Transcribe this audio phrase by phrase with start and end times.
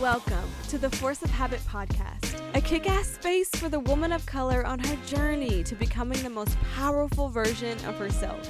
[0.00, 4.26] Welcome to the Force of Habit podcast, a kick ass space for the woman of
[4.26, 8.46] color on her journey to becoming the most powerful version of herself.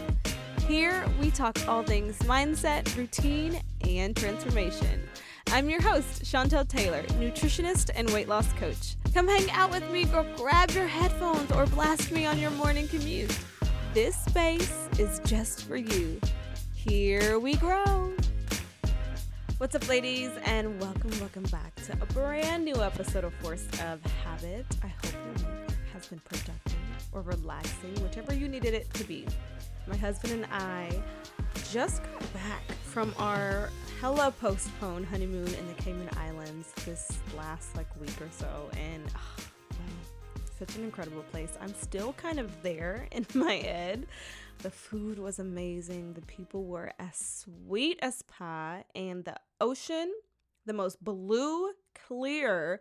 [0.67, 5.01] Here, we talk all things mindset, routine, and transformation.
[5.53, 8.97] I'm your host, Chantel Taylor, nutritionist and weight loss coach.
[9.15, 12.89] Come hang out with me, or grab your headphones, or blast me on your morning
[12.89, 13.39] commute.
[13.95, 16.21] This space is just for you.
[16.75, 18.17] Here we grow.
[19.59, 24.03] What's up, ladies, and welcome, welcome back to a brand new episode of Force of
[24.23, 24.67] Habit.
[24.85, 26.77] I hope your week has been productive
[27.13, 29.27] or relaxing, whichever you needed it to be.
[29.87, 30.91] My husband and I
[31.73, 37.89] just got back from our hella postponed honeymoon in the Cayman Islands this last like
[37.99, 39.79] week or so, and oh, wow,
[40.59, 41.57] such an incredible place.
[41.63, 44.07] I'm still kind of there in my head.
[44.59, 46.15] The food was amazing.
[46.15, 50.13] The people were as sweet as pie, and the ocean,
[50.65, 52.81] the most blue, clear,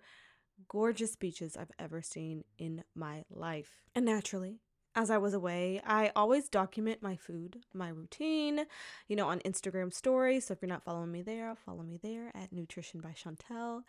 [0.67, 3.83] gorgeous beaches I've ever seen in my life.
[3.93, 4.61] And naturally,
[4.95, 8.65] as I was away, I always document my food, my routine,
[9.07, 10.45] you know, on Instagram stories.
[10.45, 13.83] So if you're not following me there, follow me there at Nutrition by Chantel.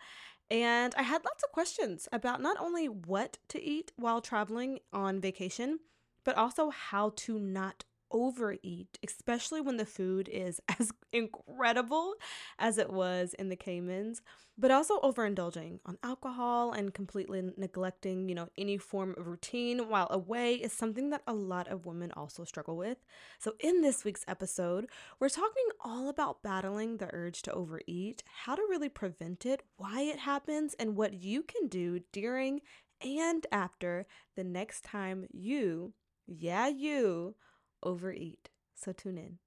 [0.51, 5.21] And I had lots of questions about not only what to eat while traveling on
[5.21, 5.79] vacation,
[6.27, 12.15] but also how to not overeat, especially when the food is as incredible
[12.59, 14.21] as it was in the Caymans,
[14.57, 20.07] but also overindulging on alcohol and completely neglecting, you know, any form of routine while
[20.09, 22.97] away is something that a lot of women also struggle with.
[23.39, 24.87] So in this week's episode,
[25.21, 30.01] we're talking all about battling the urge to overeat, how to really prevent it, why
[30.01, 32.59] it happens, and what you can do during
[33.01, 35.93] and after the next time you,
[36.27, 37.35] yeah, you
[37.81, 38.49] overeat.
[38.75, 39.39] So tune in.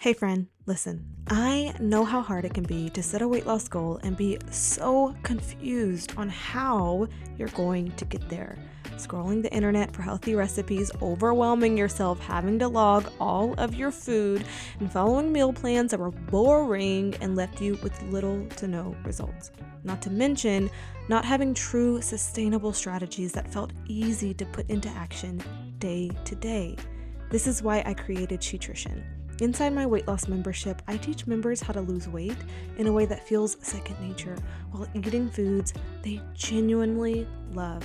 [0.00, 1.04] Hey, friend, listen.
[1.26, 4.38] I know how hard it can be to set a weight loss goal and be
[4.48, 8.56] so confused on how you're going to get there.
[8.96, 14.44] Scrolling the internet for healthy recipes, overwhelming yourself, having to log all of your food,
[14.78, 19.50] and following meal plans that were boring and left you with little to no results.
[19.82, 20.70] Not to mention,
[21.08, 25.42] not having true sustainable strategies that felt easy to put into action
[25.78, 26.76] day to day.
[27.30, 29.02] This is why I created Shetrition.
[29.40, 32.36] Inside my weight loss membership, I teach members how to lose weight
[32.76, 34.36] in a way that feels second nature
[34.72, 37.84] while eating foods they genuinely love.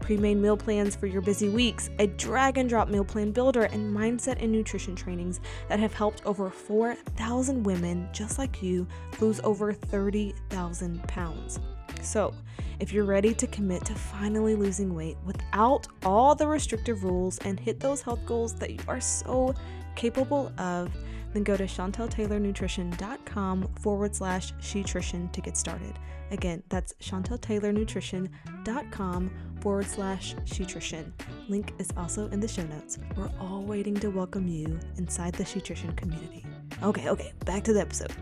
[0.00, 3.64] Pre made meal plans for your busy weeks, a drag and drop meal plan builder,
[3.64, 8.86] and mindset and nutrition trainings that have helped over 4,000 women just like you
[9.20, 11.58] lose over 30,000 pounds.
[12.04, 12.34] So,
[12.80, 17.58] if you're ready to commit to finally losing weight without all the restrictive rules and
[17.58, 19.54] hit those health goals that you are so
[19.94, 20.92] capable of,
[21.32, 25.94] then go to chanteltaylornutrition.com forward slash shetrition to get started.
[26.30, 31.12] Again, that's chanteltaylornutrition.com forward slash shetrition.
[31.48, 32.98] Link is also in the show notes.
[33.16, 36.44] We're all waiting to welcome you inside the Shetrition community.
[36.82, 38.12] Okay, okay, back to the episode.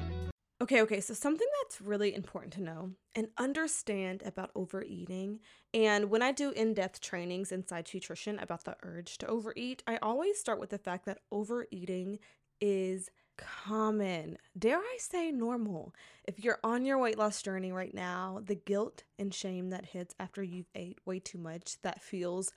[0.63, 5.41] Okay, okay, so something that's really important to know and understand about overeating,
[5.75, 9.97] and when I do in depth trainings inside Shetrition about the urge to overeat, I
[9.97, 12.21] always start with the fact that overeating
[12.61, 14.39] is common.
[14.57, 15.97] Dare I say normal?
[16.29, 20.15] If you're on your weight loss journey right now, the guilt and shame that hits
[20.21, 22.53] after you've ate way too much that feels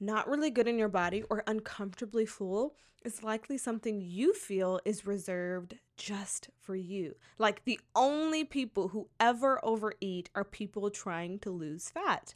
[0.00, 2.74] not really good in your body or uncomfortably full
[3.04, 7.14] is likely something you feel is reserved just for you.
[7.38, 12.34] Like the only people who ever overeat are people trying to lose fat.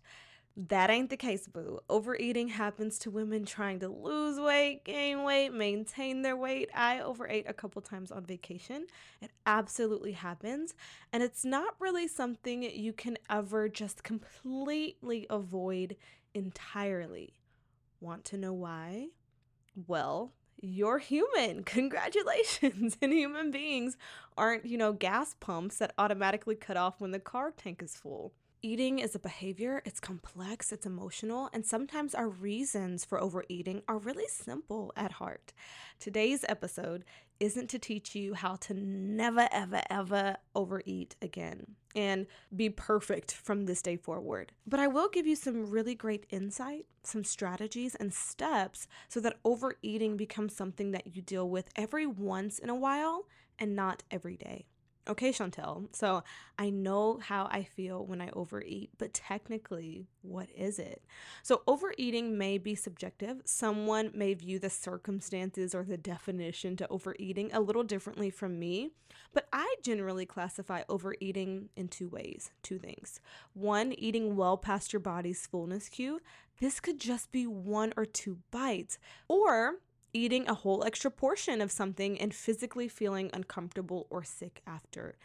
[0.56, 1.80] That ain't the case, boo.
[1.88, 6.68] Overeating happens to women trying to lose weight, gain weight, maintain their weight.
[6.74, 8.86] I overate a couple times on vacation.
[9.20, 10.74] It absolutely happens.
[11.12, 15.96] And it's not really something you can ever just completely avoid
[16.34, 17.39] entirely.
[18.00, 19.08] Want to know why?
[19.86, 21.62] Well, you're human.
[21.64, 22.96] Congratulations.
[23.02, 23.96] and human beings
[24.36, 28.32] aren't, you know, gas pumps that automatically cut off when the car tank is full.
[28.62, 33.96] Eating is a behavior, it's complex, it's emotional, and sometimes our reasons for overeating are
[33.96, 35.54] really simple at heart.
[35.98, 37.06] Today's episode
[37.38, 43.64] isn't to teach you how to never, ever, ever overeat again and be perfect from
[43.64, 44.52] this day forward.
[44.66, 49.38] But I will give you some really great insight, some strategies, and steps so that
[49.42, 53.24] overeating becomes something that you deal with every once in a while
[53.58, 54.66] and not every day.
[55.10, 55.88] Okay, Chantel.
[55.92, 56.22] So
[56.56, 61.02] I know how I feel when I overeat, but technically, what is it?
[61.42, 63.42] So, overeating may be subjective.
[63.44, 68.90] Someone may view the circumstances or the definition to overeating a little differently from me,
[69.32, 73.20] but I generally classify overeating in two ways two things.
[73.52, 76.20] One, eating well past your body's fullness cue.
[76.60, 79.80] This could just be one or two bites, or
[80.12, 85.16] eating a whole extra portion of something and physically feeling uncomfortable or sick after.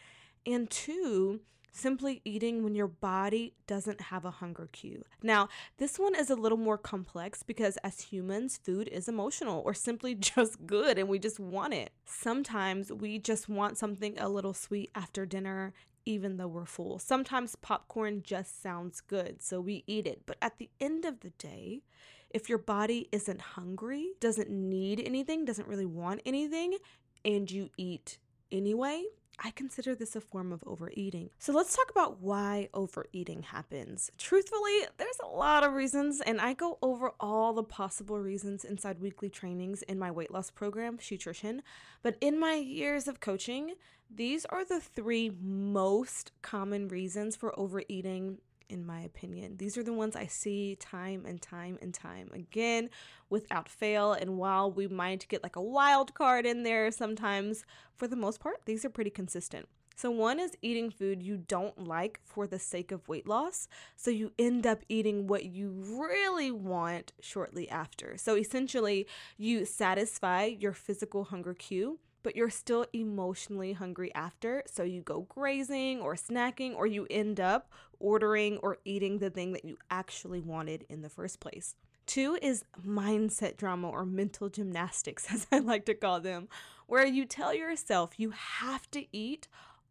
[0.44, 1.40] And two,
[1.72, 5.04] simply eating when your body doesn't have a hunger cue.
[5.22, 5.48] Now,
[5.78, 10.14] this one is a little more complex because as humans, food is emotional or simply
[10.14, 11.90] just good and we just want it.
[12.04, 15.74] Sometimes we just want something a little sweet after dinner
[16.06, 17.00] even though we're full.
[17.00, 20.22] Sometimes popcorn just sounds good, so we eat it.
[20.24, 21.82] But at the end of the day,
[22.30, 26.78] if your body isn't hungry, doesn't need anything, doesn't really want anything,
[27.24, 28.18] and you eat
[28.52, 29.04] anyway,
[29.38, 31.30] I consider this a form of overeating.
[31.38, 34.10] So let's talk about why overeating happens.
[34.16, 39.00] Truthfully, there's a lot of reasons, and I go over all the possible reasons inside
[39.00, 41.60] weekly trainings in my weight loss program, Shetrition.
[42.02, 43.74] But in my years of coaching,
[44.08, 48.38] these are the three most common reasons for overeating
[48.68, 49.56] in my opinion.
[49.56, 52.90] These are the ones I see time and time and time again
[53.30, 54.12] without fail.
[54.12, 57.64] And while we might get like a wild card in there sometimes,
[57.96, 59.68] for the most part, these are pretty consistent.
[59.98, 63.66] So, one is eating food you don't like for the sake of weight loss.
[63.96, 68.18] So, you end up eating what you really want shortly after.
[68.18, 69.06] So, essentially,
[69.38, 74.64] you satisfy your physical hunger cue but you're still emotionally hungry after.
[74.66, 77.70] So you go grazing or snacking, or you end up
[78.00, 81.76] ordering or eating the thing that you actually wanted in the first place.
[82.04, 86.48] Two is mindset drama or mental gymnastics, as I like to call them,
[86.88, 89.46] where you tell yourself you have to eat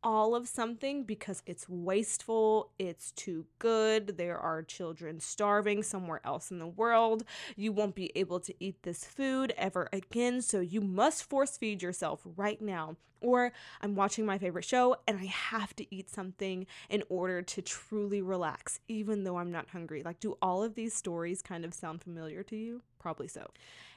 [0.06, 6.52] all of something because it's wasteful, it's too good, there are children starving somewhere else
[6.52, 7.24] in the world,
[7.56, 11.81] you won't be able to eat this food ever again, so you must force feed
[11.81, 12.96] yourself right now.
[13.22, 17.62] Or I'm watching my favorite show and I have to eat something in order to
[17.63, 20.04] truly relax, even though I'm not hungry.
[20.04, 22.84] Like, do all of these stories kind of sound familiar to you?
[23.00, 23.50] Probably so.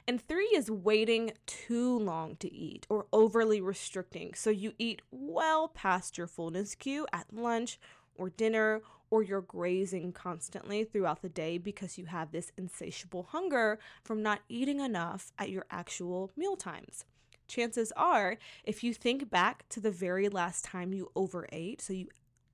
[0.09, 4.33] And three is waiting too long to eat or overly restricting.
[4.33, 7.79] So you eat well past your fullness cue at lunch
[8.15, 13.77] or dinner, or you're grazing constantly throughout the day because you have this insatiable hunger
[14.03, 17.05] from not eating enough at your actual meal times
[17.47, 22.07] chances are, if you think back to the very last time you overate, so you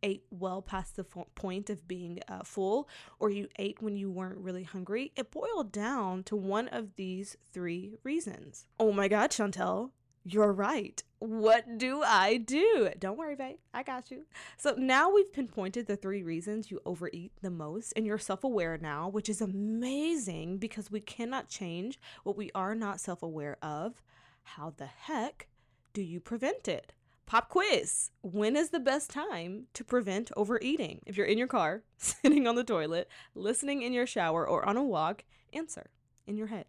[0.06, 2.88] ate well past the point of being uh, full
[3.20, 7.36] or you ate when you weren't really hungry, it boiled down to one of these
[7.52, 8.68] three reasons.
[8.80, 9.90] Oh my God, Chantel,
[10.24, 11.04] you're right.
[11.20, 12.90] What do I do?
[13.00, 13.58] Don't worry, babe.
[13.74, 14.26] I got you.
[14.58, 18.78] So now we've pinpointed the three reasons you overeat the most, and you're self aware
[18.78, 24.02] now, which is amazing because we cannot change what we are not self aware of.
[24.44, 25.48] How the heck
[25.94, 26.94] do you prevent it?
[27.26, 28.12] Pop quiz.
[28.22, 31.02] When is the best time to prevent overeating?
[31.08, 34.78] If you're in your car, sitting on the toilet, listening in your shower, or on
[34.78, 35.90] a walk, answer
[36.28, 36.66] in your head.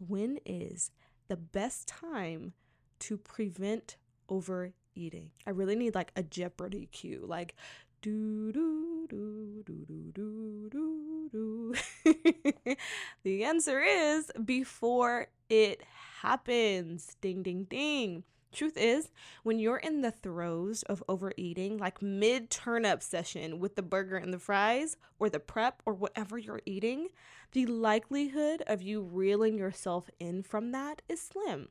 [0.00, 0.90] When is
[1.28, 2.54] the best time
[3.00, 3.96] to prevent
[4.28, 5.30] overeating?
[5.46, 7.54] I really need like a Jeopardy cue, like
[8.02, 11.74] do do do do do do do do.
[13.22, 15.82] the answer is before it
[16.20, 17.16] happens.
[17.20, 18.24] Ding ding ding.
[18.58, 19.12] Truth is,
[19.44, 24.16] when you're in the throes of overeating, like mid turn up session with the burger
[24.16, 27.06] and the fries, or the prep, or whatever you're eating,
[27.52, 31.68] the likelihood of you reeling yourself in from that is slim.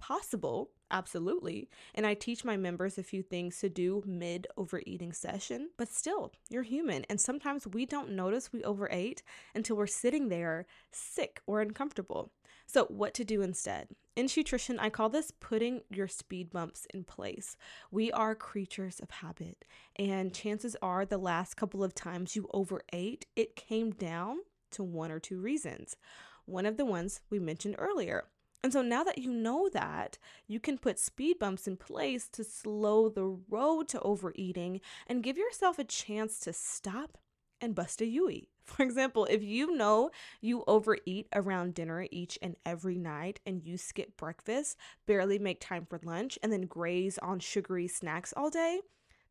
[0.00, 1.68] Possible, absolutely.
[1.94, 6.32] And I teach my members a few things to do mid overeating session, but still,
[6.48, 7.04] you're human.
[7.10, 9.22] And sometimes we don't notice we overate
[9.54, 12.32] until we're sitting there sick or uncomfortable.
[12.66, 13.88] So, what to do instead?
[14.16, 17.56] In Shetrition, I call this putting your speed bumps in place.
[17.90, 19.64] We are creatures of habit,
[19.96, 24.38] and chances are the last couple of times you overate, it came down
[24.72, 25.96] to one or two reasons.
[26.46, 28.24] One of the ones we mentioned earlier
[28.62, 32.44] and so now that you know that, you can put speed bumps in place to
[32.44, 37.16] slow the road to overeating and give yourself a chance to stop
[37.60, 38.48] and bust a Yui.
[38.64, 43.76] For example, if you know you overeat around dinner each and every night and you
[43.76, 44.76] skip breakfast,
[45.06, 48.80] barely make time for lunch, and then graze on sugary snacks all day,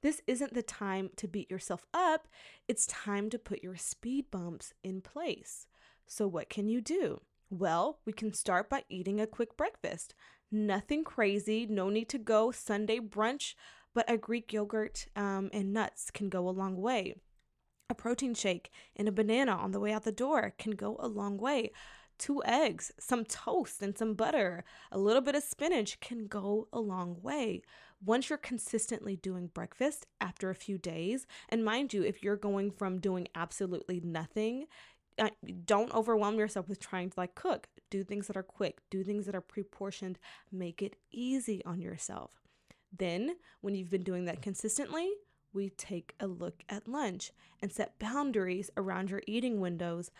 [0.01, 2.27] this isn't the time to beat yourself up.
[2.67, 5.67] It's time to put your speed bumps in place.
[6.05, 7.21] So, what can you do?
[7.49, 10.13] Well, we can start by eating a quick breakfast.
[10.51, 13.55] Nothing crazy, no need to go Sunday brunch
[13.93, 17.15] but a Greek yogurt um, and nuts can go a long way.
[17.89, 21.07] A protein shake and a banana on the way out the door can go a
[21.07, 21.71] long way.
[22.19, 26.79] Two eggs, some toast, and some butter, a little bit of spinach can go a
[26.79, 27.61] long way.
[28.03, 32.71] Once you're consistently doing breakfast after a few days, and mind you, if you're going
[32.71, 34.67] from doing absolutely nothing,
[35.65, 37.67] don't overwhelm yourself with trying to like cook.
[37.89, 40.19] Do things that are quick, do things that are pre portioned,
[40.51, 42.31] make it easy on yourself.
[42.95, 45.09] Then, when you've been doing that consistently,
[45.53, 50.11] we take a look at lunch and set boundaries around your eating windows.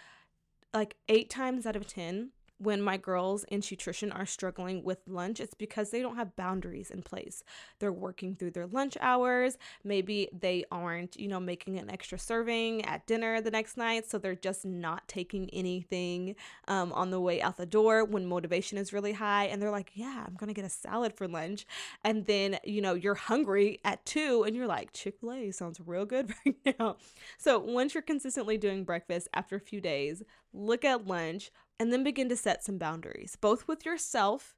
[0.73, 5.39] Like eight times out of 10, when my girls in Shetrition are struggling with lunch,
[5.39, 7.43] it's because they don't have boundaries in place.
[7.79, 9.57] They're working through their lunch hours.
[9.83, 14.09] Maybe they aren't, you know, making an extra serving at dinner the next night.
[14.09, 16.35] So they're just not taking anything
[16.67, 19.45] um, on the way out the door when motivation is really high.
[19.45, 21.65] And they're like, yeah, I'm going to get a salad for lunch.
[22.03, 25.79] And then, you know, you're hungry at two and you're like, Chick fil A sounds
[25.79, 26.97] real good right now.
[27.37, 32.03] So once you're consistently doing breakfast after a few days, look at lunch and then
[32.03, 34.55] begin to set some boundaries, both with yourself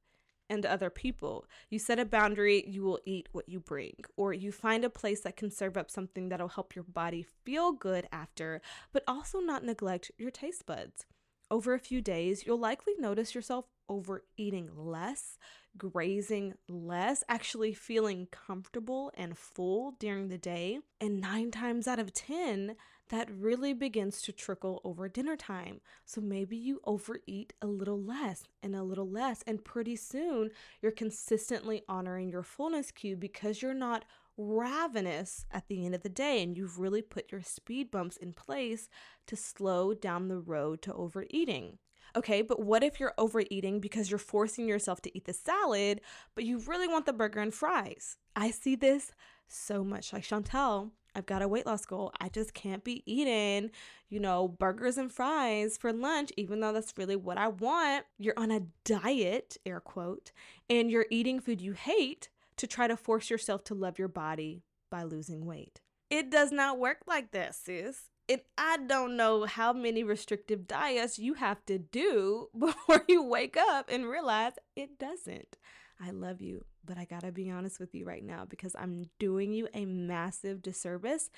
[0.49, 1.45] and other people.
[1.69, 5.21] You set a boundary, you will eat what you bring, or you find a place
[5.21, 8.61] that can serve up something that'll help your body feel good after,
[8.91, 11.05] but also not neglect your taste buds.
[11.49, 15.37] Over a few days, you'll likely notice yourself overeating less,
[15.77, 20.79] grazing less, actually feeling comfortable and full during the day.
[20.99, 22.75] And nine times out of 10,
[23.11, 25.81] that really begins to trickle over dinner time.
[26.05, 29.43] So maybe you overeat a little less and a little less.
[29.45, 30.49] And pretty soon,
[30.81, 34.05] you're consistently honoring your fullness cue because you're not
[34.37, 38.31] ravenous at the end of the day and you've really put your speed bumps in
[38.31, 38.87] place
[39.27, 41.79] to slow down the road to overeating.
[42.15, 45.99] Okay, but what if you're overeating because you're forcing yourself to eat the salad,
[46.33, 48.17] but you really want the burger and fries?
[48.37, 49.11] I see this
[49.49, 50.13] so much.
[50.13, 52.13] Like Chantel, I've got a weight loss goal.
[52.19, 53.71] I just can't be eating,
[54.09, 58.05] you know, burgers and fries for lunch, even though that's really what I want.
[58.17, 60.31] You're on a diet, air quote,
[60.69, 64.63] and you're eating food you hate to try to force yourself to love your body
[64.89, 65.81] by losing weight.
[66.09, 68.03] It does not work like this, sis.
[68.29, 73.57] And I don't know how many restrictive diets you have to do before you wake
[73.57, 75.57] up and realize it doesn't.
[75.99, 79.53] I love you, but I gotta be honest with you right now because I'm doing
[79.53, 81.29] you a massive disservice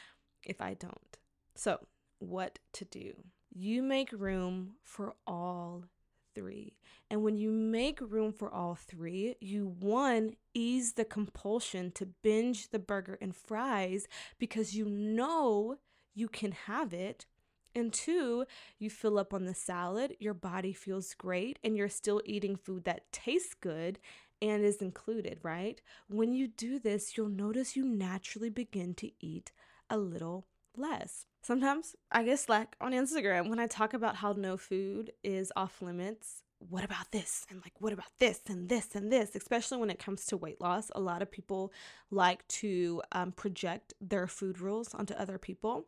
[0.43, 1.17] if I don't.
[1.55, 1.79] So,
[2.19, 3.13] what to do?
[3.53, 5.83] You make room for all
[6.33, 6.73] three.
[7.09, 12.69] And when you make room for all three, you one, ease the compulsion to binge
[12.69, 14.07] the burger and fries
[14.39, 15.77] because you know
[16.15, 17.25] you can have it.
[17.75, 18.45] And two,
[18.77, 22.83] you fill up on the salad, your body feels great, and you're still eating food
[22.83, 23.99] that tastes good
[24.41, 25.81] and is included, right?
[26.07, 29.51] When you do this, you'll notice you naturally begin to eat
[29.89, 31.25] a little less.
[31.41, 35.81] Sometimes I get slack on Instagram when I talk about how no food is off
[35.81, 37.45] limits what about this?
[37.49, 39.35] And like, what about this and this and this?
[39.35, 41.73] Especially when it comes to weight loss, a lot of people
[42.11, 45.85] like to um, project their food rules onto other people.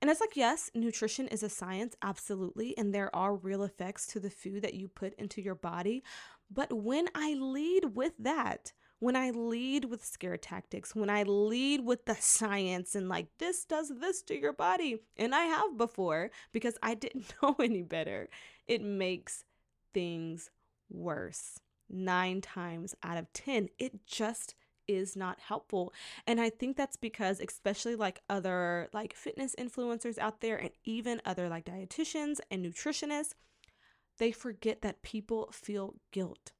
[0.00, 2.76] And it's like, yes, nutrition is a science, absolutely.
[2.78, 6.02] And there are real effects to the food that you put into your body.
[6.50, 11.84] But when I lead with that, when I lead with scare tactics, when I lead
[11.84, 16.30] with the science and like this does this to your body, and I have before
[16.52, 18.28] because I didn't know any better,
[18.66, 19.44] it makes
[19.92, 20.50] things
[20.90, 21.60] worse.
[21.88, 24.54] Nine times out of 10, it just
[24.88, 25.92] is not helpful.
[26.26, 31.20] And I think that's because, especially like other like fitness influencers out there, and even
[31.24, 33.34] other like dietitians and nutritionists,
[34.18, 36.52] they forget that people feel guilt,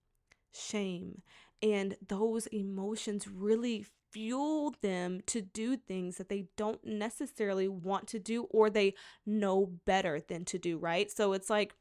[0.53, 1.23] shame,
[1.63, 8.19] and those emotions really fuel them to do things that they don't necessarily want to
[8.19, 8.95] do or they
[9.25, 11.11] know better than to do, right?
[11.11, 11.75] So it's like,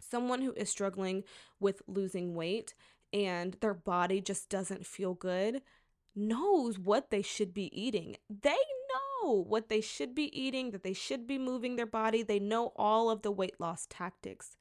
[0.00, 1.24] someone who is struggling
[1.60, 2.74] with losing weight
[3.12, 5.62] and their body just doesn't feel good
[6.14, 8.16] knows what they should be eating.
[8.28, 12.22] They know what they should be eating, that they should be moving their body.
[12.22, 14.56] They know all of the weight loss tactics.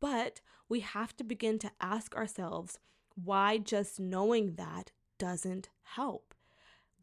[0.00, 2.78] But we have to begin to ask ourselves
[3.22, 6.34] why just knowing that doesn't help.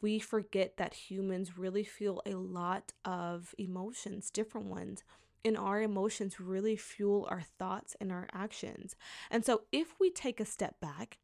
[0.02, 5.04] We forget that humans really feel a lot of emotions, different ones
[5.48, 8.96] and our emotions really fuel our thoughts and our actions.
[9.32, 11.18] And so, if we take a step back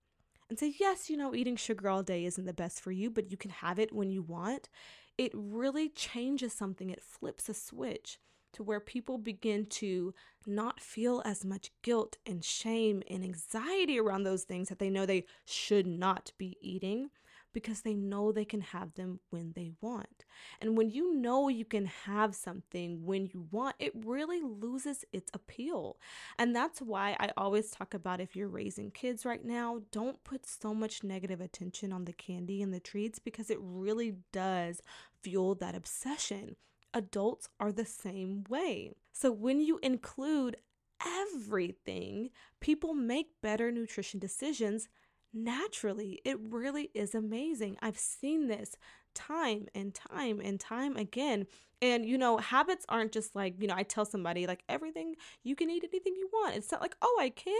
[0.49, 3.31] and say, yes, you know, eating sugar all day isn't the best for you, but
[3.31, 4.69] you can have it when you want,
[5.17, 6.89] it really changes something.
[6.89, 8.19] It flips a switch
[8.53, 10.13] to where people begin to
[10.45, 15.05] not feel as much guilt and shame and anxiety around those things that they know
[15.05, 17.09] they should not be eating,
[17.53, 20.25] because they know they can have them when they want.
[20.59, 25.29] And when you know you can have something when you want, it really loses its
[25.33, 25.97] appeal.
[26.39, 30.47] And that's why I always talk about if you're raising kids right now, don't put
[30.47, 34.81] so much negative attention on the candy and the treats because it really does
[35.21, 36.55] fuel that obsession.
[36.93, 38.93] Adults are the same way.
[39.11, 40.57] So when you include
[41.05, 44.87] everything, people make better nutrition decisions
[45.33, 46.21] naturally.
[46.23, 47.77] It really is amazing.
[47.81, 48.75] I've seen this
[49.15, 51.47] time and time and time again.
[51.81, 55.55] And, you know, habits aren't just like, you know, I tell somebody, like, everything, you
[55.55, 56.55] can eat anything you want.
[56.55, 57.53] It's not like, oh, I can.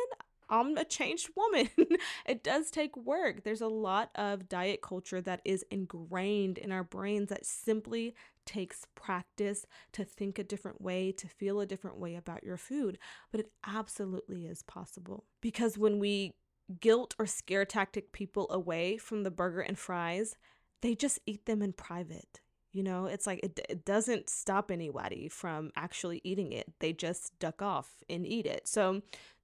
[0.50, 1.70] I'm a changed woman.
[2.26, 3.44] it does take work.
[3.44, 8.86] There's a lot of diet culture that is ingrained in our brains that simply takes
[8.96, 12.98] practice to think a different way, to feel a different way about your food.
[13.32, 15.26] But it absolutely is possible.
[15.42, 16.34] Because when we
[16.80, 20.36] guilt or scare tactic people away from the burger and fries,
[20.82, 22.42] they just eat them in private.
[22.74, 26.74] You know, it's like it, it doesn't stop anybody from actually eating it.
[26.80, 28.68] They just duck off and eat it.
[28.68, 29.04] So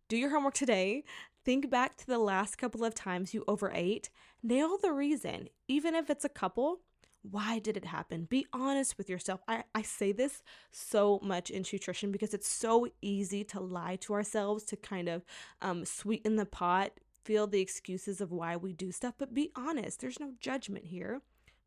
[0.10, 1.06] do your homework today.
[1.46, 4.10] Think back to the last couple of times you overate.
[4.44, 6.82] Nail the reason, even if it's a couple.
[7.22, 8.26] Why did it happen?
[8.26, 9.42] Be honest with yourself.
[9.48, 14.14] I, I say this so much in Shetrition because it's so easy to lie to
[14.14, 15.24] ourselves, to kind of
[15.62, 16.92] um, sweeten the pot,
[17.24, 20.02] feel the excuses of why we do stuff, but be honest.
[20.02, 21.22] There's no judgment here.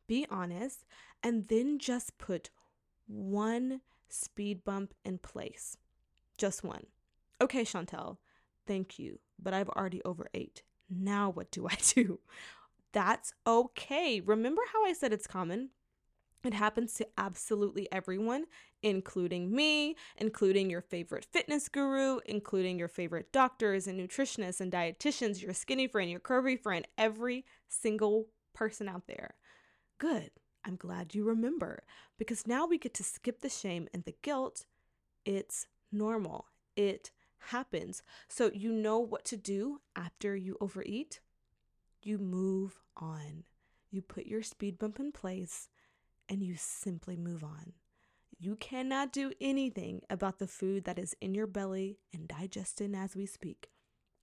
[0.06, 0.84] Be honest
[1.22, 2.50] and then just put
[3.06, 5.76] one speed bump in place.
[6.36, 6.86] Just one.
[7.40, 8.18] Okay, Chantel,
[8.66, 10.62] thank you, but I've already overate.
[10.88, 12.20] Now what do I do?
[12.92, 14.20] That's okay.
[14.20, 15.70] Remember how I said it's common?
[16.44, 18.46] It happens to absolutely everyone,
[18.82, 25.40] including me, including your favorite fitness guru, including your favorite doctors and nutritionists and dietitians,
[25.40, 29.34] your skinny friend, your curvy friend, every single person out there.
[29.98, 30.30] Good.
[30.64, 31.82] I'm glad you remember
[32.18, 34.66] because now we get to skip the shame and the guilt.
[35.24, 36.46] It's normal.
[36.76, 37.10] It
[37.46, 38.02] happens.
[38.28, 41.20] So you know what to do after you overeat.
[42.02, 43.44] You move on.
[43.90, 45.68] You put your speed bump in place
[46.28, 47.72] and you simply move on.
[48.38, 53.14] You cannot do anything about the food that is in your belly and digesting as
[53.14, 53.70] we speak.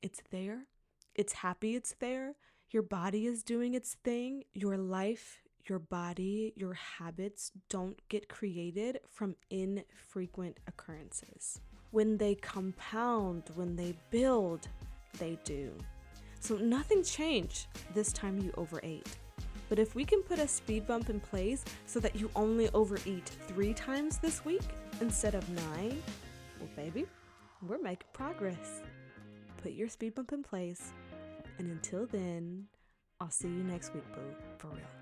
[0.02, 0.68] It's there.
[1.16, 2.36] It's happy it's there.
[2.70, 4.44] Your body is doing its thing.
[4.54, 11.62] Your life, your body, your habits don't get created from infrequent occurrences.
[11.92, 14.68] When they compound, when they build,
[15.18, 15.72] they do.
[16.40, 19.08] So nothing changed this time you overate.
[19.70, 23.30] But if we can put a speed bump in place so that you only overeat
[23.48, 24.64] three times this week
[25.02, 26.02] instead of nine,
[26.60, 27.06] well, baby,
[27.68, 28.82] we're making progress.
[29.62, 30.92] Put your speed bump in place.
[31.60, 32.66] And until then,
[33.20, 34.99] I'll see you next week, boo, for real.